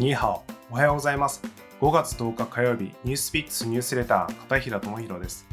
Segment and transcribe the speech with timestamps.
[0.00, 1.42] ニーハオ、おはようございます。
[1.82, 5.46] 5月10日火曜日、ニュースピックスニュースレター、片平智弘です。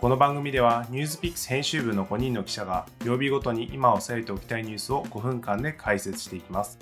[0.00, 6.78] この番組では、ニュースピックス編集部の5人の記者が、曜日ごとに今押さえておきたいニュースを5分間で解説していきます。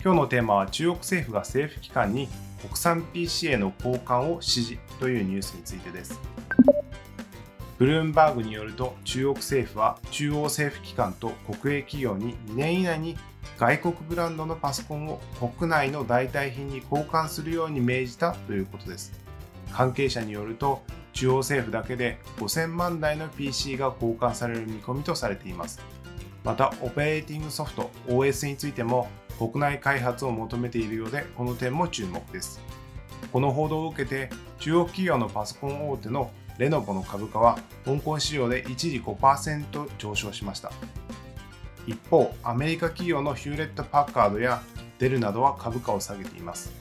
[0.00, 2.28] 今日のテーマは、中国政府が政府機関に
[2.60, 6.20] 国産 PC への交換を指示というニュースについてです。
[7.78, 13.18] ブルームバーグによると、中国政府は中央政府機関と国営企業に2年以内に
[13.62, 19.12] 外国ブランドのパソコンを国内の代替品に交換するように命じたということです。
[19.70, 20.82] 関係者によると、
[21.12, 25.80] 中央政府だけで5000万台の PC が交換される見込みとされています。
[26.42, 29.06] また、オペレーティングソフト OS についても
[29.38, 32.60] 国内開発を求めているようで、この点も注目です。
[33.32, 40.72] この報道を受けて、中国企業のパソコン大手のレノボの株価は香港市場で一時5%上昇しました。
[41.86, 44.62] 一方、アメリカ企業のヒューレット・パッカードや
[44.98, 46.72] デルなどは株価を下げています。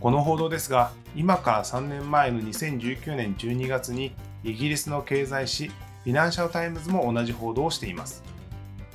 [0.00, 8.22] この報道ですが、今から3年前の2019年12月にイギリスの経済誌フィナンシャル・タイムズも同じ報道をしています。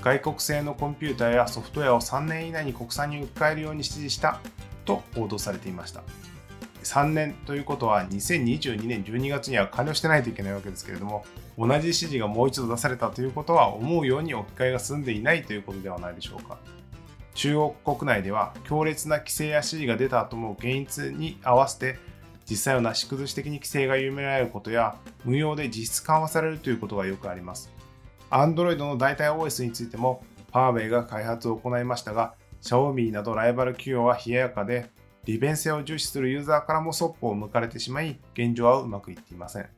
[0.02, 4.40] 外国製のコンピューターやソフトウェアを3年以内に国産に切り替えるように指示した
[4.84, 6.04] と報道されていました。
[6.84, 11.26] 3年ということは2022年12月には完了してないといけないわけですけれども
[11.58, 16.58] 同じ指示がもう一度出されたということは思うように置き換えが進んでいないということではないでしょうか。
[17.36, 21.98] 中国国内では強烈な規制や指示が出た後も現実に合わせて
[22.48, 24.96] 実際はなし崩し的に規制が緩められることや
[25.26, 27.72] 無用で実質緩和されるということがよくあります。
[28.30, 34.90] Android の代替 OS についてもパーウェイが開発を行いましたが Xiaomi などライバル企業は冷ややかで
[35.26, 39.70] 利便性を重視するユーザーからもそっぽを向かれてしまい、現状はうまくいっていません。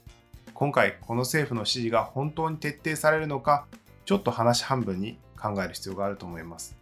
[0.56, 3.68] 今回、この政府の指示が本当に徹底されるのか、
[4.06, 6.76] ちょっと話半分に考える必要があると思います。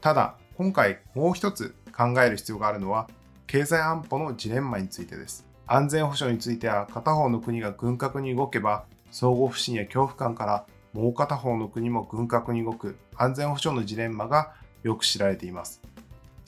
[0.00, 3.08] ただ、今回もう一つ考える必要があるのは、
[3.46, 5.46] 経済安保のジレンマについてです。
[5.66, 14.52] 安全保障については、片方の国が軍拡に動けば、相互不信や恐怖感からもう片方の国も軍拡に動く安全保障のジレンマが
[14.82, 15.80] よく知られています。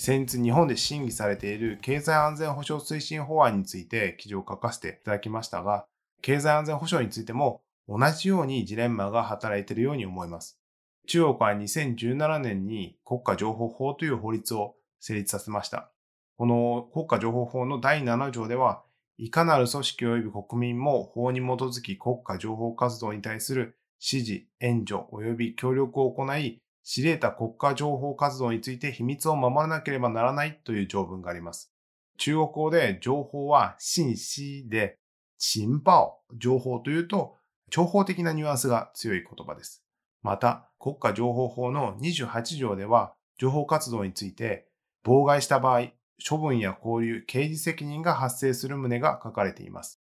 [0.00, 5.84] 先日日本で審議されている経済安全保障推進法案について記事を書かせていただきましたが、
[6.22, 10.58] 経済安全保障についても同じようにジレンマが働いているように思います。
[11.06, 15.90] 中国は2017年に国家情報法という法律を成立させました。
[16.38, 18.82] この国家情報法の第7条では、
[19.18, 31.72] いかなる組織及び国民も法に基づき国家情報活動に対する指示、援助及び協力を行い、知り得た国家情報活動について秘密を守らなければならないという条文があります。
[32.18, 34.98] 中国語で情報は信息で、
[35.38, 37.36] 情報、情報というと、
[37.70, 39.84] 情報的なニュアンスが強い言葉です。
[40.24, 44.66] また、国家情報法の28条では、情報活動について、
[45.04, 45.92] 妨害した場合、
[46.28, 50.02] 処分や交流、刑事責任が発生する旨が書かれています。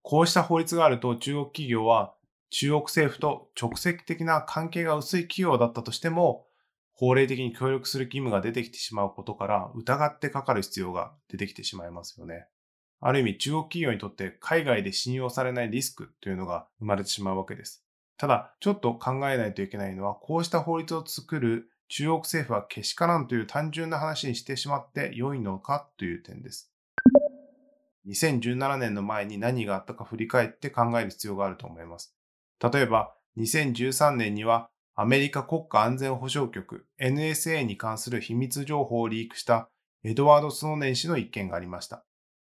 [0.00, 2.14] こうした法律があると中国企業は
[2.50, 6.46] 中国政府と直接的な関係が薄い企業だったとしても、
[6.92, 12.46] 法令的に協力する義務が出てきてしまうことから疑ってかかる必要が出てきてしまいますよね。
[13.00, 17.84] ある意味中国企業にとって海外で信用されないリスクというのが生まれてしまうわけです。
[18.18, 26.70] ただ、ちょっと考えないといけないのは、こうした法律を作る中国政府はけしからんという単純な話にしてしまって良いのかという点です。
[28.06, 32.14] 2017年の前に何があったか振り返って考える必要があると思います。
[32.62, 39.70] 例えば、2013年にはアメリカ国家安全保障局 NSA に関する秘密情報をリークした
[40.04, 42.04] エドワード・スノーデン氏の一件がありました。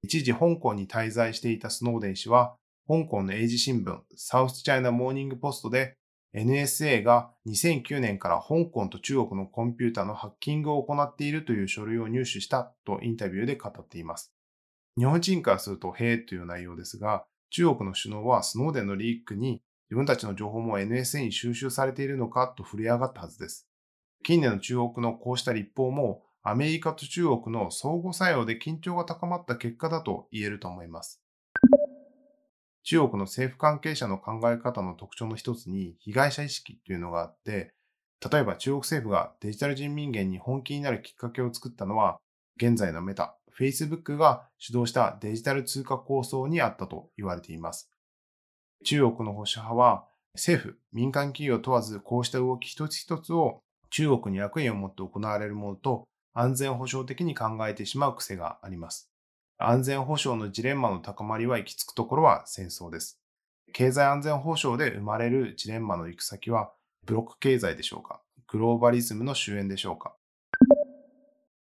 [0.03, 5.99] 一時香港に滞在していたスノーデン氏は、香港の英字新聞サウスチャイナモーニングポストで
[6.35, 14.33] NSA が2009年から香港と中国のコンピュータのハッキングを行っているという書類を入手したとインタビューで語っています。
[14.97, 23.67] 日本人からすると、へえという内容ですが、中国の首脳はスノーデンのリークに自分たちの情報も NSA に収集されているのかと触れ上がったはずです。
[24.23, 31.23] 近年の中国のこうした立法もアメリカと中国の相互作用で緊張が高まった結果だと言えると思います。
[32.85, 37.75] 中国の政府関係者の考え方の特徴の一つに被害者意識というのがあって、
[38.31, 42.19] 例えば中国政府がデジタル人民元に本気になるきっかけを作ったのは、
[42.57, 47.91] 現在のメタ、Facebook が主導したデジタル通貨構想にあったと言われています。
[48.85, 53.61] 中国の保守派は政府、民間企業問わずこうした動き一つ一つを
[53.91, 59.11] 中国に悪意を持って行われるものと安全保障的に考えてしまう癖があります。
[59.59, 63.21] 安全保障のジレンマの高まりは行き着くところは戦争です。
[63.73, 66.73] 経済安全保障で生まれるジレンマの行く先は
[67.05, 70.15] ブロック経済でしょうかグローバリズムの終焉でしょうか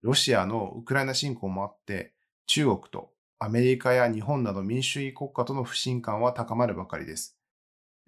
[0.02, 2.12] ロシアのウクライナ侵攻もあって、
[2.46, 3.13] 中国と
[3.44, 7.36] アメリカや日本など民主主義国家との不信感は高まるばかりです。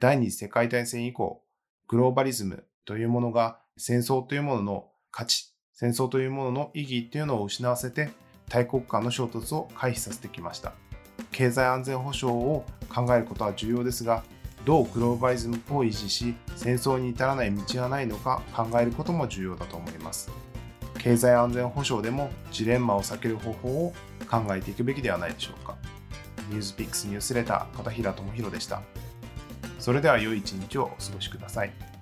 [0.00, 1.42] 第二次世界大戦以降、
[1.88, 8.08] グローバリズムというものが戦争というものの価値、戦争というものの意義というのを失わせて
[8.48, 10.72] 大国間の衝突を回避させてきました。
[11.32, 14.24] 経済安全保障を考えることは重要ですが、
[14.64, 20.30] どうグローバリズムを維持し、戦争に至らない道がないのか考えることも重要だと思います。
[21.06, 23.92] 経済安全保障でもジレンマを避ける方法を
[24.28, 25.76] 考えていくべきではないでしょうか。
[26.50, 28.82] ニュースピックスニュースレター片平智弘でした。
[29.78, 31.95] それでは良い一日をお過ごしください。